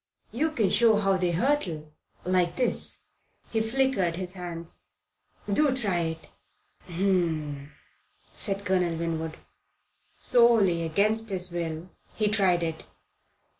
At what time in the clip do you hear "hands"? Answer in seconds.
4.33-4.87